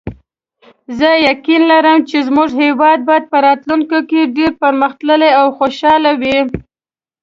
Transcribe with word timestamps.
زه 0.97 1.09
یقین 1.29 1.61
لرم 1.71 1.97
چې 2.09 2.17
زموږ 2.27 2.49
هیواد 2.63 2.99
به 3.07 3.15
راتلونکي 3.47 3.99
کې 4.09 4.31
ډېر 4.35 4.51
پرمختللی 4.61 5.31
او 5.39 5.47
خوشحاله 5.57 6.11
وي 6.21 6.37